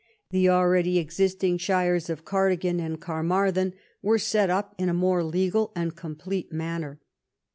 The 0.31 0.49
already 0.49 0.97
existing 0.97 1.59
shires 1.59 2.09
of 2.09 2.25
Cardigan 2.25 2.79
and 2.79 2.99
Carmarthen 2.99 3.75
were 4.01 4.17
set 4.17 4.49
up 4.49 4.73
in 4.79 4.89
a 4.89 4.95
more 4.95 5.23
legal 5.23 5.71
and 5.75 5.95
complete 5.95 6.51
manner. 6.51 6.99